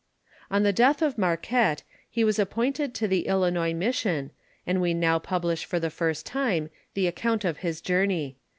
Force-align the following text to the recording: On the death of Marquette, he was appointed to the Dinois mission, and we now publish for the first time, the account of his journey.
On 0.49 0.63
the 0.63 0.73
death 0.73 1.03
of 1.03 1.19
Marquette, 1.19 1.83
he 2.09 2.23
was 2.23 2.39
appointed 2.39 2.95
to 2.95 3.07
the 3.07 3.23
Dinois 3.23 3.75
mission, 3.75 4.31
and 4.65 4.81
we 4.81 4.95
now 4.95 5.19
publish 5.19 5.63
for 5.63 5.79
the 5.79 5.91
first 5.91 6.25
time, 6.25 6.71
the 6.95 7.05
account 7.05 7.45
of 7.45 7.57
his 7.57 7.81
journey. 7.81 8.35